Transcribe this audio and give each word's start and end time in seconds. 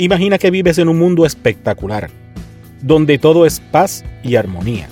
Imagina 0.00 0.38
que 0.38 0.50
vives 0.50 0.78
en 0.78 0.88
un 0.88 0.98
mundo 0.98 1.26
espectacular, 1.26 2.08
donde 2.80 3.18
todo 3.18 3.44
es 3.44 3.60
paz 3.60 4.02
y 4.22 4.36
armonía. 4.36 4.88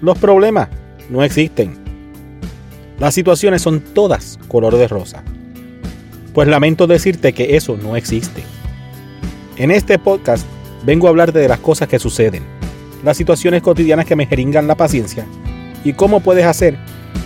Los 0.00 0.18
problemas 0.18 0.68
no 1.08 1.22
existen. 1.22 1.76
Las 2.98 3.14
situaciones 3.14 3.62
son 3.62 3.80
todas 3.80 4.40
color 4.48 4.76
de 4.78 4.88
rosa. 4.88 5.22
Pues 6.34 6.48
lamento 6.48 6.88
decirte 6.88 7.32
que 7.32 7.54
eso 7.54 7.76
no 7.76 7.94
existe. 7.94 8.42
En 9.58 9.70
este 9.70 9.96
podcast 10.00 10.44
vengo 10.84 11.06
a 11.06 11.10
hablarte 11.10 11.38
de 11.38 11.46
las 11.46 11.60
cosas 11.60 11.86
que 11.86 12.00
suceden, 12.00 12.42
las 13.04 13.16
situaciones 13.16 13.62
cotidianas 13.62 14.06
que 14.06 14.16
me 14.16 14.26
jeringan 14.26 14.66
la 14.66 14.74
paciencia 14.74 15.24
y 15.84 15.92
cómo 15.92 16.18
puedes 16.18 16.46
hacer 16.46 16.76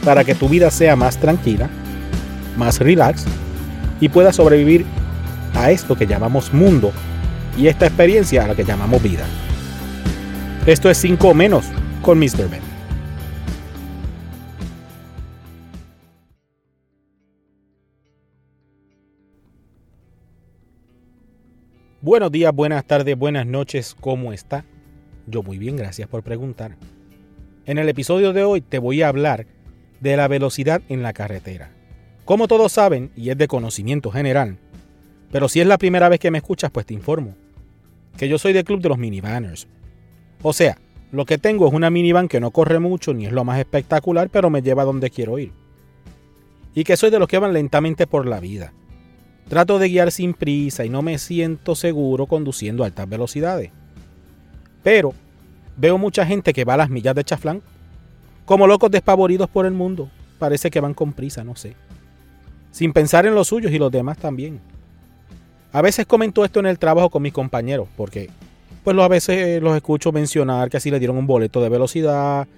para 0.05 0.23
que 0.23 0.35
tu 0.35 0.51
vida 0.51 0.71
sea 0.71 0.97
más 0.97 1.17
tranquila, 1.17 1.71
más 2.59 2.79
relax 2.79 3.25
y 4.03 4.11
puedas 4.11 4.37
sobrevivir 4.37 4.85
a 5.57 5.71
esto 5.71 5.97
que 5.97 6.07
llamamos 6.07 6.53
mundo 6.53 6.93
y 7.57 7.67
esta 7.69 7.87
experiencia 7.87 8.45
a 8.45 8.49
la 8.49 8.55
que 8.55 8.65
llamamos 8.65 9.03
vida. 9.03 9.25
Esto 10.67 10.91
es 10.91 10.99
5 10.99 11.33
menos 11.33 11.65
con 12.03 12.19
Mr. 12.19 12.51
Ben. 12.51 12.61
Buenos 22.03 22.31
días, 22.31 22.55
buenas 22.55 22.85
tardes, 22.85 23.19
buenas 23.19 23.47
noches, 23.47 23.97
¿cómo 23.99 24.33
está? 24.33 24.65
Yo 25.27 25.43
muy 25.43 25.59
bien, 25.59 25.77
gracias 25.77 26.07
por 26.07 26.23
preguntar. 26.23 26.77
En 27.65 27.79
el 27.79 27.89
episodio 27.89 28.33
de 28.33 28.45
hoy 28.45 28.61
te 28.61 28.79
voy 28.79 29.03
a 29.03 29.09
hablar 29.09 29.47
de 30.01 30.17
la 30.17 30.29
velocidad 30.29 30.83
en 30.89 31.03
la 31.03 31.15
carretera. 31.15 31.71
Como 32.25 32.47
todos 32.47 32.73
saben, 32.73 33.11
y 33.17 33.31
es 33.31 33.39
de 33.39 33.49
conocimiento 33.49 34.13
general, 34.13 34.59
pero 35.31 35.49
si 35.49 35.61
es 35.61 35.67
la 35.67 35.79
primera 35.79 36.09
vez 36.09 36.21
que 36.21 36.31
me 36.31 36.39
escuchas, 36.39 36.71
pues 36.71 36.87
te 36.87 36.95
informo, 36.95 37.35
que 38.17 38.29
yo 38.29 38.39
soy 38.39 38.53
del 38.53 38.65
club 38.65 38.81
de 38.81 38.89
los 38.89 38.99
minivanners. 38.99 39.67
O 40.43 40.53
sea, 40.53 40.79
lo 41.13 41.25
que 41.25 41.39
tengo 41.39 41.67
es 41.67 41.73
una 41.73 41.91
minivan 41.91 42.29
que 42.29 42.41
no 42.41 42.51
corre 42.51 42.79
mucho 42.79 43.15
ni 43.15 43.27
es 43.27 43.33
lo 43.33 43.45
más 43.45 43.59
espectacular, 43.59 44.29
pero 44.31 44.51
me 44.51 44.63
lleva 44.63 44.83
a 44.83 44.87
donde 44.87 45.11
quiero 45.11 45.39
ir. 45.39 45.53
Y 46.75 46.85
que 46.85 46.97
soy 46.97 47.11
de 47.11 47.19
los 47.19 47.29
que 47.29 47.39
van 47.39 47.53
lentamente 47.53 48.07
por 48.07 48.27
la 48.27 48.41
vida. 48.41 48.73
Trato 49.49 49.79
de 49.79 49.89
guiar 49.89 50.11
sin 50.11 50.35
prisa 50.35 50.85
y 50.85 50.91
no 50.91 51.03
me 51.03 51.19
siento 51.19 51.75
seguro 51.75 52.27
conduciendo 52.27 52.83
a 52.83 52.87
altas 52.87 53.09
velocidades. 53.09 53.71
Pero 54.83 55.15
veo 55.77 55.99
mucha 55.99 56.27
gente 56.27 56.53
que 56.53 56.65
va 56.65 56.75
a 56.75 56.79
las 56.79 56.91
millas 56.91 57.15
de 57.15 57.25
chaflán, 57.25 57.63
como 58.45 58.67
locos 58.67 58.91
despavoridos 58.91 59.49
por 59.49 59.67
el 59.67 59.73
mundo. 59.73 60.11
Parece 60.39 60.71
que 60.71 60.81
van 60.81 60.95
con 60.95 61.13
prisa, 61.13 61.45
no 61.45 61.57
sé. 61.57 61.77
Sin 62.73 62.93
pensar 62.93 63.25
en 63.27 63.35
los 63.35 63.49
suyos 63.49 63.73
y 63.73 63.79
los 63.79 63.91
demás 63.91 64.19
también. 64.19 64.61
A 65.77 65.83
veces 65.83 66.07
comento 66.07 66.43
esto 66.43 66.59
en 66.59 66.65
el 66.65 66.79
trabajo 66.79 67.11
con 67.11 67.21
mis 67.21 67.35
compañeros, 67.35 67.87
porque 67.99 68.31
pues 68.83 68.97
a 68.97 69.09
veces 69.09 69.63
los 69.63 69.77
escucho 69.77 70.11
mencionar 70.11 70.71
que 70.71 70.79
así 70.79 70.91
le 70.91 70.99
dieron 70.99 71.19
un 71.19 71.27
boleto 71.27 71.61
de 71.61 71.69
velocidad, 71.69 72.49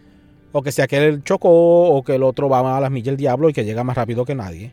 o 0.53 0.63
que 0.63 0.71
si 0.71 0.83
aquel 0.83 1.25
chocó, 1.25 1.51
o 1.51 2.05
que 2.05 2.15
el 2.15 2.23
otro 2.23 2.49
va 2.49 2.77
a 2.77 2.81
las 2.81 2.93
millas 2.93 3.07
del 3.07 3.17
diablo 3.17 3.49
y 3.49 3.53
que 3.53 3.65
llega 3.65 3.83
más 3.83 3.97
rápido 3.97 4.25
que 4.25 4.37
nadie. 4.37 4.71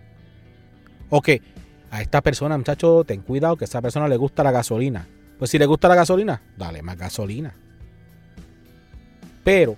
O 1.09 1.23
que 1.23 1.41
a 1.89 2.03
esta 2.03 2.21
persona, 2.21 2.55
muchacho, 2.55 3.03
ten 3.03 3.21
cuidado 3.21 3.57
que 3.57 3.63
a 3.63 3.65
esa 3.65 3.81
persona 3.81 4.07
le 4.07 4.15
gusta 4.15 4.43
la 4.43 4.51
gasolina. 4.51 5.07
Pues 5.39 5.49
si 5.49 5.57
le 5.57 5.65
gusta 5.65 5.87
la 5.87 5.95
gasolina, 5.95 6.43
dale 6.55 6.83
más 6.83 6.99
gasolina. 6.99 7.55
Pero, 9.43 9.73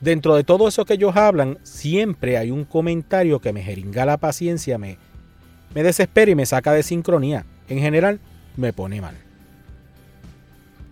dentro 0.00 0.34
de 0.34 0.42
todo 0.42 0.66
eso 0.66 0.84
que 0.84 0.94
ellos 0.94 1.14
hablan, 1.14 1.58
siempre 1.62 2.36
hay 2.36 2.50
un 2.50 2.64
comentario 2.64 3.38
que 3.38 3.52
me 3.52 3.62
jeringa 3.62 4.04
la 4.04 4.16
paciencia, 4.16 4.76
me, 4.76 4.98
me 5.72 5.84
desespera 5.84 6.32
y 6.32 6.34
me 6.34 6.46
saca 6.46 6.72
de 6.72 6.82
sincronía 6.82 7.46
en 7.68 7.78
general 7.78 8.20
me 8.56 8.72
pone 8.72 9.00
mal. 9.00 9.16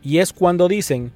Y 0.03 0.19
es 0.19 0.33
cuando 0.33 0.69
dicen, 0.69 1.13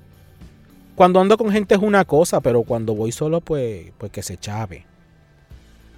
cuando 0.95 1.20
ando 1.20 1.37
con 1.37 1.50
gente 1.53 1.75
es 1.75 1.81
una 1.81 2.05
cosa, 2.05 2.41
pero 2.41 2.62
cuando 2.62 2.94
voy 2.94 3.12
solo 3.12 3.41
pues, 3.41 3.93
pues 3.99 4.10
que 4.10 4.22
se 4.22 4.37
chave. 4.37 4.84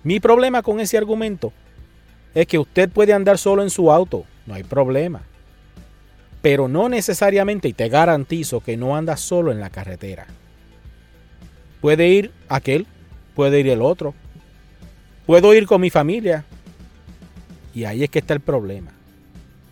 Mi 0.02 0.18
problema 0.18 0.62
con 0.62 0.80
ese 0.80 0.98
argumento 0.98 1.52
es 2.34 2.46
que 2.46 2.58
usted 2.58 2.90
puede 2.90 3.12
andar 3.12 3.38
solo 3.38 3.62
en 3.62 3.70
su 3.70 3.92
auto, 3.92 4.24
no 4.46 4.54
hay 4.54 4.64
problema. 4.64 5.22
Pero 6.42 6.68
no 6.68 6.88
necesariamente, 6.88 7.68
y 7.68 7.74
te 7.74 7.88
garantizo 7.88 8.60
que 8.60 8.76
no 8.76 8.96
anda 8.96 9.16
solo 9.16 9.52
en 9.52 9.60
la 9.60 9.68
carretera. 9.68 10.26
Puede 11.82 12.08
ir 12.08 12.32
aquel, 12.48 12.86
puede 13.34 13.60
ir 13.60 13.68
el 13.68 13.82
otro. 13.82 14.14
Puedo 15.26 15.52
ir 15.54 15.66
con 15.66 15.82
mi 15.82 15.90
familia. 15.90 16.44
Y 17.74 17.84
ahí 17.84 18.04
es 18.04 18.10
que 18.10 18.20
está 18.20 18.32
el 18.32 18.40
problema 18.40 18.92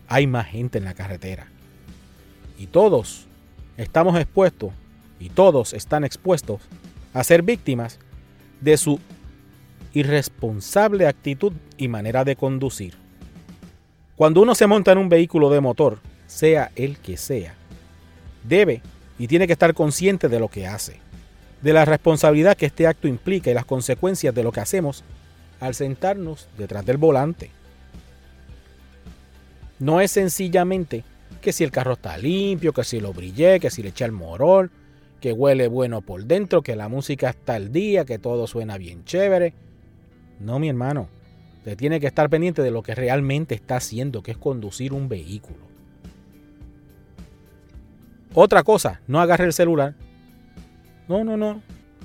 hay 0.08 0.26
más 0.26 0.46
gente 0.46 0.78
en 0.78 0.84
la 0.84 0.94
carretera. 0.94 1.48
Y 2.58 2.66
todos 2.66 3.26
estamos 3.76 4.18
expuestos, 4.18 4.72
y 5.20 5.28
todos 5.28 5.72
están 5.72 6.04
expuestos 6.04 6.62
a 7.12 7.22
ser 7.24 7.42
víctimas 7.42 7.98
de 8.60 8.76
su 8.76 8.98
irresponsable 9.92 11.06
actitud 11.06 11.52
y 11.76 11.88
manera 11.88 12.24
de 12.24 12.36
conducir. 12.36 12.94
Cuando 14.16 14.42
uno 14.42 14.54
se 14.54 14.66
monta 14.66 14.92
en 14.92 14.98
un 14.98 15.08
vehículo 15.08 15.50
de 15.50 15.60
motor, 15.60 16.00
sea 16.26 16.70
el 16.76 16.98
que 16.98 17.16
sea, 17.16 17.54
debe 18.44 18.82
y 19.18 19.28
tiene 19.28 19.46
que 19.46 19.52
estar 19.52 19.74
consciente 19.74 20.28
de 20.28 20.40
lo 20.40 20.48
que 20.48 20.66
hace, 20.66 21.00
de 21.62 21.72
la 21.72 21.84
responsabilidad 21.84 22.56
que 22.56 22.66
este 22.66 22.86
acto 22.86 23.08
implica 23.08 23.50
y 23.50 23.54
las 23.54 23.64
consecuencias 23.64 24.34
de 24.34 24.42
lo 24.42 24.52
que 24.52 24.60
hacemos 24.60 25.04
al 25.60 25.74
sentarnos 25.74 26.48
detrás 26.56 26.84
del 26.84 26.96
volante. 26.96 27.50
No 29.78 30.00
es 30.00 30.10
sencillamente 30.10 31.04
que 31.40 31.52
si 31.52 31.64
el 31.64 31.70
carro 31.70 31.92
está 31.92 32.18
limpio, 32.18 32.72
que 32.72 32.84
si 32.84 33.00
lo 33.00 33.12
brillé, 33.12 33.60
que 33.60 33.70
si 33.70 33.82
le 33.82 33.90
eché 33.90 34.04
el 34.04 34.12
morol, 34.12 34.70
que 35.20 35.32
huele 35.32 35.68
bueno 35.68 36.00
por 36.00 36.24
dentro, 36.24 36.62
que 36.62 36.76
la 36.76 36.88
música 36.88 37.30
está 37.30 37.54
al 37.54 37.72
día, 37.72 38.04
que 38.04 38.18
todo 38.18 38.46
suena 38.46 38.78
bien 38.78 39.04
chévere. 39.04 39.54
No, 40.40 40.58
mi 40.58 40.68
hermano. 40.68 41.08
Usted 41.58 41.76
tiene 41.76 42.00
que 42.00 42.06
estar 42.06 42.30
pendiente 42.30 42.62
de 42.62 42.70
lo 42.70 42.82
que 42.82 42.94
realmente 42.94 43.54
está 43.54 43.76
haciendo, 43.76 44.22
que 44.22 44.32
es 44.32 44.38
conducir 44.38 44.92
un 44.92 45.08
vehículo. 45.08 45.68
Otra 48.34 48.62
cosa, 48.62 49.00
no 49.06 49.20
agarre 49.20 49.46
el 49.46 49.52
celular. 49.52 49.94
No, 51.08 51.24
no, 51.24 51.36
no. 51.36 51.62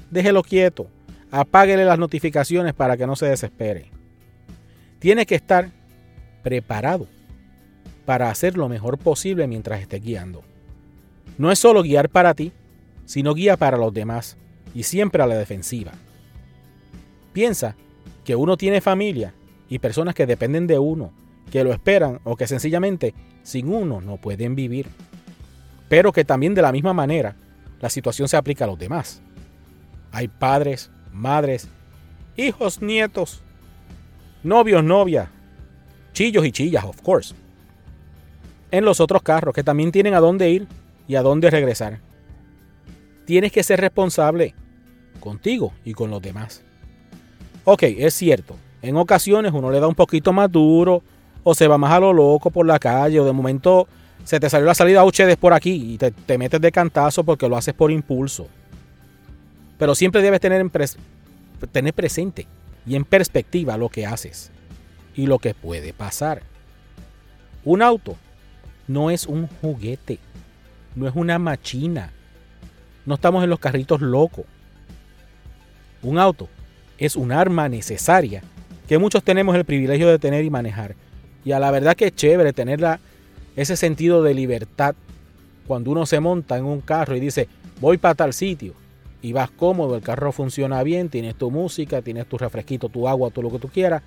Déjelo 0.10 0.42
quieto. 0.44 0.88
Apáguele 1.32 1.86
las 1.86 2.00
notificaciones 2.00 2.74
para 2.74 2.98
que 2.98 3.08
no 3.08 3.16
se 3.16 3.28
desespere. 3.28 3.90
Tiene 5.00 5.26
que 5.26 5.36
estar 5.36 5.70
preparado 6.44 7.08
para 8.06 8.30
hacer 8.30 8.58
lo 8.58 8.70
mejor 8.70 8.98
posible 8.98 9.48
mientras 9.48 9.82
estés 9.82 10.02
guiando. 10.02 10.44
No 11.38 11.52
es 11.52 11.60
solo 11.60 11.84
guiar 11.84 12.10
para 12.10 12.34
ti, 12.34 12.52
sino 13.06 13.34
guía 13.34 13.58
para 13.58 13.78
los 13.78 13.94
demás 13.94 14.38
y 14.74 14.84
siempre 14.84 15.24
a 15.24 15.28
la 15.28 15.36
defensiva. 15.36 15.92
Piensa 17.32 17.76
que 18.24 18.36
uno 18.36 18.58
tiene 18.58 18.82
familia 18.82 19.34
y 19.70 19.80
personas 19.80 20.16
que 20.16 20.26
dependen 20.26 20.68
de 20.68 20.80
uno, 20.80 21.12
que 21.52 21.64
lo 21.64 21.72
esperan 21.72 22.20
o 22.24 22.36
que 22.36 22.48
sencillamente 22.48 23.14
sin 23.42 23.74
uno 23.74 24.02
no 24.02 24.18
pueden 24.18 24.56
vivir. 24.56 24.88
Pero 25.90 26.12
que 26.12 26.26
también 26.26 26.54
de 26.54 26.62
la 26.62 26.72
misma 26.72 26.94
manera 26.94 27.36
la 27.80 27.90
situación 27.90 28.28
se 28.28 28.38
aplica 28.38 28.66
a 28.66 28.68
los 28.68 28.80
demás. 28.80 29.22
Hay 30.12 30.28
padres, 30.28 30.92
madres, 31.12 31.68
hijos, 32.38 32.82
nietos, 32.82 33.42
novios, 34.44 34.84
novias, 34.84 35.30
chillos 36.14 36.46
y 36.46 36.52
chillas, 36.52 36.84
of 36.84 37.02
course 37.02 37.34
en 38.74 38.86
los 38.86 39.00
otros 39.00 39.22
carros 39.22 39.54
que 39.54 39.64
también 39.64 39.92
tienen 39.92 40.16
a 40.16 40.20
dónde 40.20 40.50
ir 40.50 40.68
y 41.08 41.14
a 41.14 41.22
dónde 41.22 41.52
regresar. 41.52 42.00
Tienes 43.24 43.52
que 43.52 43.62
ser 43.62 43.80
responsable 43.80 44.56
contigo 45.20 45.74
y 45.86 45.94
con 45.94 46.10
los 46.10 46.24
demás. 46.24 46.64
Ok, 47.66 47.84
es 47.84 48.16
cierto, 48.16 48.58
en 48.82 48.98
ocasiones 48.98 49.54
uno 49.54 49.70
le 49.70 49.80
da 49.80 49.88
un 49.88 49.94
poquito 49.94 50.34
más 50.34 50.52
duro 50.52 51.04
o 51.44 51.54
se 51.54 51.68
va 51.68 51.78
más 51.78 51.92
a 51.92 52.00
lo 52.00 52.14
loco 52.14 52.50
por 52.50 52.66
la 52.66 52.80
calle 52.80 53.20
o 53.20 53.26
de 53.26 53.32
momento 53.32 53.88
se 54.24 54.40
te 54.40 54.50
salió 54.50 54.66
la 54.66 54.74
salida 54.74 55.06
Uchedes 55.06 55.38
por 55.38 55.54
aquí 55.54 55.94
y 55.94 55.98
te, 56.00 56.38
metes 56.40 56.60
de 56.60 56.72
cantazo 56.72 57.24
porque 57.24 57.48
lo 57.48 57.56
haces 57.56 57.76
por 57.76 57.92
impulso. 57.92 58.48
Pero 59.78 59.94
siempre 59.94 60.24
debes 60.24 60.42
tener, 60.42 60.68
tener 61.72 61.94
presente 61.94 62.48
y 62.88 62.96
en 62.96 63.06
perspectiva 63.06 63.78
lo 63.78 63.90
que 63.90 64.08
haces 64.08 64.52
y 65.14 65.28
lo 65.28 65.38
que 65.38 65.54
puede 65.54 65.94
pasar. 65.94 66.42
Un 67.66 67.84
auto 67.84 68.18
no 68.88 69.10
es 69.10 69.26
un 69.26 69.48
juguete, 69.48 70.20
no 70.96 71.08
es 71.08 71.16
una 71.16 71.40
machina, 71.40 72.12
no 73.06 73.16
estamos 73.16 73.44
en 73.44 73.50
los 73.50 73.60
carritos 73.60 74.02
locos. 74.02 74.46
Un 76.02 76.20
auto 76.20 76.50
es 76.98 77.16
un 77.16 77.32
arma 77.32 77.70
necesaria 77.70 78.44
que 78.88 78.98
muchos 78.98 79.24
tenemos 79.24 79.56
el 79.56 79.66
privilegio 79.66 80.08
de 80.08 80.20
tener 80.20 80.44
y 80.44 80.50
manejar. 80.50 80.96
Y 81.46 81.52
a 81.52 81.60
la 81.60 81.72
verdad 81.72 81.96
que 81.96 82.08
es 82.08 82.16
chévere 82.16 82.54
tener 82.54 83.00
ese 83.56 83.76
sentido 83.76 84.24
de 84.24 84.34
libertad 84.34 84.96
cuando 85.68 85.92
uno 85.92 86.06
se 86.06 86.20
monta 86.20 86.58
en 86.58 86.66
un 86.66 86.82
carro 86.82 87.16
y 87.16 87.20
dice, 87.20 87.48
voy 87.80 87.98
para 87.98 88.16
tal 88.16 88.34
sitio. 88.34 88.74
Y 89.22 89.32
vas 89.32 89.50
cómodo, 89.52 89.96
el 89.96 90.02
carro 90.02 90.34
funciona 90.34 90.84
bien, 90.84 91.08
tienes 91.10 91.36
tu 91.36 91.50
música, 91.50 92.02
tienes 92.02 92.28
tu 92.28 92.38
refresquito, 92.38 92.90
tu 92.90 93.08
agua, 93.08 93.30
todo 93.30 93.44
lo 93.44 93.52
que 93.52 93.60
tú 93.60 93.70
quieras. 93.70 94.04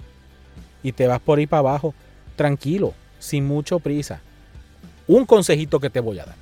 Y 0.83 0.93
te 0.93 1.07
vas 1.07 1.21
por 1.21 1.39
ahí 1.39 1.47
para 1.47 1.61
abajo, 1.61 1.95
tranquilo, 2.37 2.93
sin 3.19 3.47
mucho 3.47 3.79
prisa. 3.79 4.21
Un 5.07 5.25
consejito 5.25 5.81
que 5.81 5.91
te 5.91 6.01
voy 6.01 6.19
a 6.19 6.27
dar. 6.27 6.37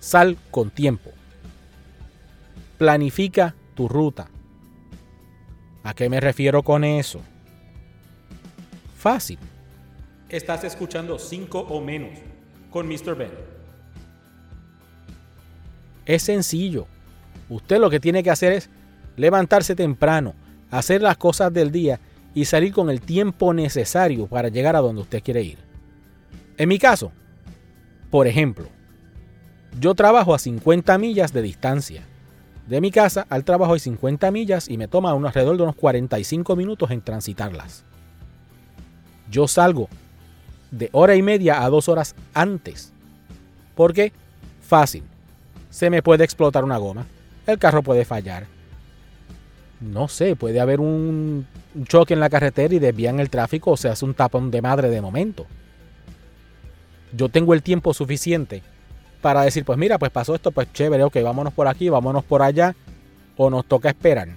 Sal 0.00 0.36
con 0.50 0.70
tiempo. 0.70 1.10
Planifica 2.78 3.54
tu 3.74 3.88
ruta. 3.88 4.28
¿A 5.82 5.94
qué 5.94 6.08
me 6.08 6.20
refiero 6.20 6.62
con 6.62 6.84
eso? 6.84 7.20
Fácil. 8.96 9.38
Estás 10.28 10.64
escuchando 10.64 11.18
5 11.18 11.58
o 11.58 11.80
menos 11.80 12.18
con 12.70 12.88
Mr. 12.88 13.16
Ben. 13.16 13.30
Es 16.04 16.22
sencillo. 16.22 16.86
Usted 17.48 17.78
lo 17.78 17.90
que 17.90 18.00
tiene 18.00 18.22
que 18.22 18.30
hacer 18.30 18.52
es 18.52 18.68
levantarse 19.16 19.74
temprano, 19.74 20.34
hacer 20.70 21.02
las 21.02 21.16
cosas 21.16 21.52
del 21.52 21.70
día 21.70 22.00
y 22.34 22.44
salir 22.44 22.72
con 22.72 22.90
el 22.90 23.00
tiempo 23.00 23.54
necesario 23.54 24.26
para 24.26 24.48
llegar 24.48 24.76
a 24.76 24.80
donde 24.80 25.02
usted 25.02 25.22
quiere 25.22 25.42
ir. 25.42 25.65
En 26.58 26.68
mi 26.68 26.78
caso, 26.78 27.12
por 28.10 28.26
ejemplo, 28.26 28.68
yo 29.78 29.94
trabajo 29.94 30.34
a 30.34 30.38
50 30.38 30.96
millas 30.98 31.32
de 31.32 31.42
distancia. 31.42 32.02
De 32.66 32.80
mi 32.80 32.90
casa 32.90 33.26
al 33.28 33.44
trabajo 33.44 33.74
hay 33.74 33.80
50 33.80 34.30
millas 34.30 34.68
y 34.68 34.78
me 34.78 34.88
toma 34.88 35.12
unos, 35.14 35.28
alrededor 35.28 35.56
de 35.56 35.62
unos 35.64 35.76
45 35.76 36.56
minutos 36.56 36.90
en 36.90 37.02
transitarlas. 37.02 37.84
Yo 39.30 39.46
salgo 39.46 39.88
de 40.70 40.88
hora 40.92 41.14
y 41.14 41.22
media 41.22 41.62
a 41.62 41.68
dos 41.68 41.88
horas 41.88 42.14
antes. 42.32 42.92
¿Por 43.74 43.92
qué? 43.92 44.12
Fácil. 44.62 45.04
Se 45.70 45.90
me 45.90 46.02
puede 46.02 46.24
explotar 46.24 46.64
una 46.64 46.78
goma. 46.78 47.06
El 47.46 47.58
carro 47.58 47.82
puede 47.82 48.04
fallar. 48.04 48.46
No 49.80 50.08
sé, 50.08 50.36
puede 50.36 50.58
haber 50.58 50.80
un 50.80 51.46
choque 51.84 52.14
en 52.14 52.20
la 52.20 52.30
carretera 52.30 52.74
y 52.74 52.78
desvían 52.78 53.20
el 53.20 53.28
tráfico 53.28 53.72
o 53.72 53.76
se 53.76 53.90
hace 53.90 54.06
un 54.06 54.14
tapón 54.14 54.50
de 54.50 54.62
madre 54.62 54.88
de 54.88 55.02
momento. 55.02 55.46
Yo 57.12 57.28
tengo 57.28 57.54
el 57.54 57.62
tiempo 57.62 57.94
suficiente 57.94 58.62
para 59.20 59.42
decir, 59.42 59.64
pues 59.64 59.78
mira, 59.78 59.98
pues 59.98 60.10
pasó 60.10 60.34
esto, 60.34 60.50
pues 60.50 60.72
chévere, 60.72 61.04
ok, 61.04 61.16
vámonos 61.22 61.52
por 61.52 61.68
aquí, 61.68 61.88
vámonos 61.88 62.24
por 62.24 62.42
allá, 62.42 62.74
o 63.36 63.50
nos 63.50 63.66
toca 63.66 63.88
esperar. 63.88 64.28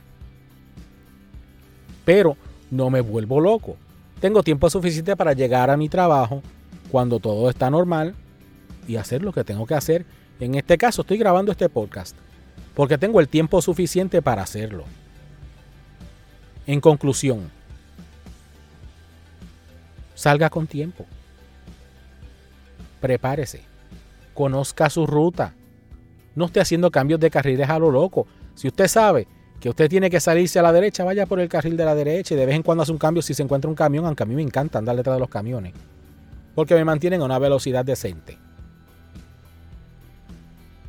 Pero 2.05 2.37
no 2.71 2.89
me 2.89 3.01
vuelvo 3.01 3.39
loco. 3.39 3.77
Tengo 4.19 4.43
tiempo 4.43 4.69
suficiente 4.69 5.15
para 5.15 5.33
llegar 5.33 5.69
a 5.69 5.77
mi 5.77 5.89
trabajo 5.89 6.41
cuando 6.91 7.19
todo 7.19 7.49
está 7.49 7.69
normal 7.69 8.15
y 8.87 8.95
hacer 8.97 9.23
lo 9.23 9.31
que 9.31 9.43
tengo 9.43 9.65
que 9.65 9.75
hacer. 9.75 10.05
En 10.39 10.55
este 10.55 10.77
caso 10.77 11.01
estoy 11.01 11.17
grabando 11.17 11.51
este 11.51 11.69
podcast 11.69 12.15
porque 12.73 12.97
tengo 12.97 13.19
el 13.19 13.27
tiempo 13.27 13.61
suficiente 13.61 14.21
para 14.21 14.41
hacerlo. 14.41 14.85
En 16.65 16.79
conclusión, 16.79 17.51
salga 20.15 20.49
con 20.49 20.67
tiempo. 20.67 21.05
Prepárese. 22.99 23.61
Conozca 24.33 24.89
su 24.89 25.05
ruta. 25.05 25.53
No 26.35 26.45
esté 26.45 26.61
haciendo 26.61 26.91
cambios 26.91 27.19
de 27.19 27.29
carriles 27.29 27.69
a 27.69 27.79
lo 27.79 27.91
loco. 27.91 28.27
Si 28.55 28.67
usted 28.67 28.87
sabe 28.87 29.27
que 29.59 29.69
usted 29.69 29.89
tiene 29.89 30.09
que 30.09 30.19
salirse 30.19 30.59
a 30.59 30.61
la 30.61 30.71
derecha, 30.71 31.03
vaya 31.03 31.25
por 31.25 31.39
el 31.39 31.49
carril 31.49 31.75
de 31.75 31.85
la 31.85 31.95
derecha 31.95 32.33
y 32.33 32.37
de 32.37 32.45
vez 32.45 32.55
en 32.55 32.63
cuando 32.63 32.83
hace 32.83 32.91
un 32.91 32.97
cambio 32.97 33.21
si 33.21 33.33
se 33.33 33.43
encuentra 33.43 33.69
un 33.69 33.75
camión, 33.75 34.05
aunque 34.05 34.23
a 34.23 34.25
mí 34.25 34.35
me 34.35 34.41
encanta 34.41 34.79
andar 34.79 34.95
detrás 34.95 35.15
de 35.15 35.19
los 35.19 35.29
camiones, 35.29 35.73
porque 36.55 36.75
me 36.75 36.85
mantienen 36.85 37.21
a 37.21 37.25
una 37.25 37.39
velocidad 37.39 37.83
decente. 37.83 38.37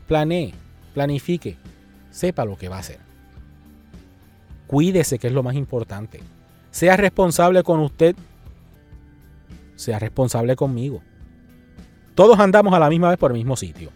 Planee, 0.07 0.55
planifique, 0.95 1.57
sepa 2.11 2.45
lo 2.45 2.57
que 2.57 2.69
va 2.69 2.77
a 2.77 2.81
hacer. 2.81 2.99
Cuídese, 4.67 5.19
que 5.19 5.27
es 5.27 5.33
lo 5.33 5.43
más 5.43 5.57
importante. 5.57 6.21
Sea 6.71 6.97
responsable 6.97 7.65
con 7.65 7.81
usted, 7.81 8.15
sea 9.75 9.99
responsable 9.99 10.55
conmigo. 10.55 11.03
Todos 12.21 12.39
andamos 12.39 12.75
a 12.75 12.79
la 12.79 12.91
misma 12.91 13.09
vez 13.09 13.17
por 13.17 13.31
el 13.31 13.39
mismo 13.39 13.57
sitio. 13.57 13.89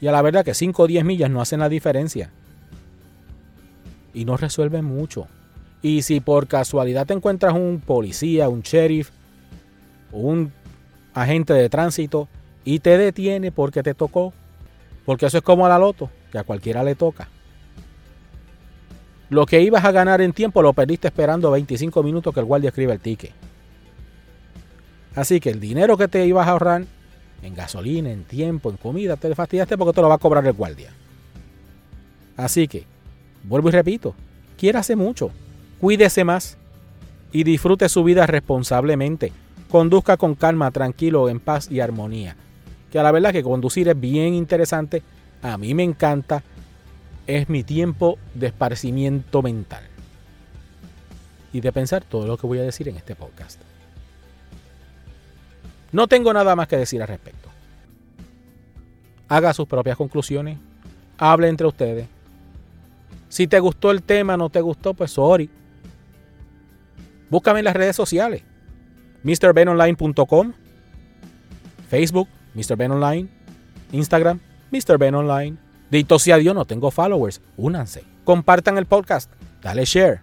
Y 0.00 0.06
a 0.06 0.12
la 0.12 0.22
verdad 0.22 0.44
que 0.44 0.54
5 0.54 0.84
o 0.84 0.86
10 0.86 1.04
millas 1.04 1.30
no 1.32 1.40
hacen 1.40 1.58
la 1.58 1.68
diferencia 1.68 2.30
y 4.14 4.24
no 4.24 4.36
resuelve 4.36 4.82
mucho. 4.82 5.26
Y 5.82 6.02
si 6.02 6.20
por 6.20 6.46
casualidad 6.46 7.08
te 7.08 7.12
encuentras 7.14 7.54
un 7.54 7.82
policía, 7.84 8.48
un 8.48 8.60
sheriff, 8.60 9.10
un 10.12 10.52
agente 11.12 11.52
de 11.52 11.68
tránsito 11.68 12.28
y 12.64 12.78
te 12.78 12.96
detiene 12.96 13.50
porque 13.50 13.82
te 13.82 13.94
tocó, 13.94 14.32
porque 15.04 15.26
eso 15.26 15.38
es 15.38 15.42
como 15.42 15.66
a 15.66 15.70
la 15.70 15.78
loto, 15.80 16.08
que 16.30 16.38
a 16.38 16.44
cualquiera 16.44 16.84
le 16.84 16.94
toca. 16.94 17.30
Lo 19.28 19.44
que 19.44 19.60
ibas 19.60 19.84
a 19.84 19.90
ganar 19.90 20.20
en 20.20 20.32
tiempo 20.32 20.62
lo 20.62 20.72
perdiste 20.72 21.08
esperando 21.08 21.50
25 21.50 22.00
minutos 22.04 22.32
que 22.32 22.38
el 22.38 22.46
guardia 22.46 22.68
escriba 22.68 22.92
el 22.92 23.00
ticket. 23.00 23.32
Así 25.16 25.40
que 25.40 25.50
el 25.50 25.58
dinero 25.58 25.96
que 25.96 26.06
te 26.06 26.24
ibas 26.24 26.46
a 26.46 26.52
ahorrar 26.52 26.84
en 27.42 27.54
gasolina, 27.54 28.10
en 28.10 28.24
tiempo, 28.24 28.70
en 28.70 28.76
comida, 28.76 29.16
te 29.16 29.34
fastidiaste 29.34 29.78
porque 29.78 29.94
te 29.94 30.02
lo 30.02 30.08
va 30.08 30.16
a 30.16 30.18
cobrar 30.18 30.46
el 30.46 30.52
guardia. 30.52 30.92
Así 32.36 32.68
que 32.68 32.84
Vuelvo 33.42 33.68
y 33.68 33.72
repito, 33.72 34.14
quiérase 34.58 34.96
mucho, 34.96 35.30
cuídese 35.80 36.24
más 36.24 36.56
y 37.32 37.44
disfrute 37.44 37.88
su 37.88 38.04
vida 38.04 38.26
responsablemente. 38.26 39.32
Conduzca 39.70 40.16
con 40.16 40.34
calma, 40.34 40.70
tranquilo, 40.70 41.28
en 41.28 41.40
paz 41.40 41.70
y 41.70 41.80
armonía. 41.80 42.36
Que 42.90 42.98
a 42.98 43.02
la 43.02 43.12
verdad 43.12 43.32
que 43.32 43.42
conducir 43.42 43.88
es 43.88 43.98
bien 43.98 44.34
interesante, 44.34 45.02
a 45.42 45.56
mí 45.56 45.74
me 45.74 45.84
encanta, 45.84 46.42
es 47.26 47.48
mi 47.48 47.62
tiempo 47.62 48.18
de 48.34 48.48
esparcimiento 48.48 49.42
mental. 49.42 49.84
Y 51.52 51.60
de 51.60 51.72
pensar 51.72 52.04
todo 52.04 52.26
lo 52.26 52.36
que 52.36 52.46
voy 52.46 52.58
a 52.58 52.62
decir 52.62 52.88
en 52.88 52.96
este 52.96 53.14
podcast. 53.14 53.60
No 55.92 56.06
tengo 56.06 56.32
nada 56.32 56.54
más 56.56 56.68
que 56.68 56.76
decir 56.76 57.02
al 57.02 57.08
respecto. 57.08 57.48
Haga 59.28 59.52
sus 59.54 59.66
propias 59.66 59.96
conclusiones, 59.96 60.58
hable 61.18 61.48
entre 61.48 61.66
ustedes 61.66 62.06
si 63.30 63.46
te 63.46 63.60
gustó 63.60 63.92
el 63.92 64.02
tema, 64.02 64.36
no 64.36 64.50
te 64.50 64.60
gustó, 64.60 64.92
pues 64.92 65.12
sorry. 65.12 65.48
Búscame 67.30 67.60
en 67.60 67.64
las 67.64 67.76
redes 67.76 67.94
sociales. 67.94 68.42
MrBenOnline.com 69.22 70.52
Facebook, 71.88 72.28
MrBenOnline 72.54 73.28
Instagram, 73.92 74.40
MrBenOnline 74.70 75.58
Dito 75.90 76.18
sea 76.18 76.38
Dios, 76.38 76.54
no 76.54 76.64
tengo 76.64 76.90
followers. 76.90 77.40
Únanse. 77.56 78.04
Compartan 78.24 78.78
el 78.78 78.86
podcast. 78.86 79.30
Dale 79.62 79.84
share. 79.84 80.22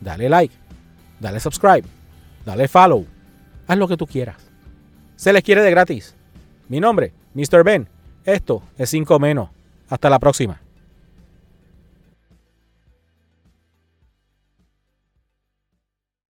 Dale 0.00 0.30
like. 0.30 0.54
Dale 1.20 1.38
subscribe. 1.38 1.84
Dale 2.46 2.66
follow. 2.66 3.04
Haz 3.66 3.76
lo 3.76 3.88
que 3.88 3.96
tú 3.98 4.06
quieras. 4.06 4.51
Se 5.22 5.32
les 5.32 5.44
quiere 5.44 5.62
de 5.62 5.70
gratis. 5.70 6.16
Mi 6.68 6.80
nombre, 6.80 7.12
Mr. 7.34 7.62
Ben. 7.62 7.86
Esto 8.24 8.60
es 8.76 8.90
5 8.90 9.20
menos. 9.20 9.50
Hasta 9.88 10.10
la 10.10 10.18
próxima. 10.18 10.60